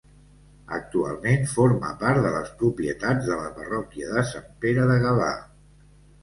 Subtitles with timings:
[0.77, 5.31] Actualment forma part de les propietats de la parròquia de Sant Pere de Gavà.